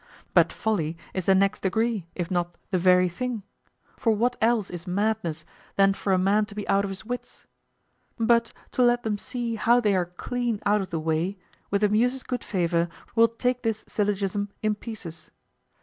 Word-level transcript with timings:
But 0.33 0.51
folly 0.51 0.97
is 1.13 1.27
the 1.27 1.35
next 1.35 1.59
degree, 1.61 2.07
if 2.15 2.31
not 2.31 2.57
the 2.71 2.79
very 2.79 3.07
thing. 3.07 3.43
For 3.97 4.11
what 4.11 4.35
else 4.41 4.71
is 4.71 4.87
madness 4.87 5.45
than 5.75 5.93
for 5.93 6.11
a 6.11 6.17
man 6.17 6.47
to 6.47 6.55
be 6.55 6.67
out 6.67 6.83
of 6.83 6.89
his 6.89 7.05
wits? 7.05 7.45
But 8.17 8.51
to 8.71 8.81
let 8.81 9.03
them 9.03 9.19
see 9.19 9.53
how 9.57 9.79
they 9.79 9.93
are 9.95 10.07
clean 10.07 10.59
out 10.65 10.81
of 10.81 10.89
the 10.89 10.99
way, 10.99 11.37
with 11.69 11.81
the 11.81 11.87
Muses' 11.89 12.23
good 12.23 12.43
favor 12.43 12.89
we'll 13.13 13.27
take 13.27 13.61
this 13.61 13.85
syllogism 13.87 14.49
in 14.63 14.73
pieces. 14.73 15.29